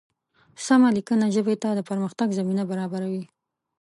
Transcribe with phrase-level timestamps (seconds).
[0.65, 3.23] سمه لیکنه ژبې ته د پرمختګ زمینه برابروي.